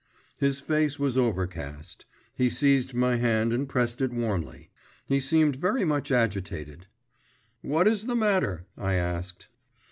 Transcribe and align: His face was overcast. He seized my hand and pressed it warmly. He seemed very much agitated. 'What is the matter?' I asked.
His 0.37 0.59
face 0.59 0.97
was 0.97 1.15
overcast. 1.15 2.07
He 2.33 2.49
seized 2.49 2.95
my 2.95 3.17
hand 3.17 3.53
and 3.53 3.69
pressed 3.69 4.01
it 4.01 4.11
warmly. 4.11 4.71
He 5.05 5.19
seemed 5.19 5.57
very 5.57 5.85
much 5.85 6.11
agitated. 6.11 6.87
'What 7.61 7.87
is 7.87 8.07
the 8.07 8.15
matter?' 8.15 8.65
I 8.75 8.95
asked. 8.95 9.47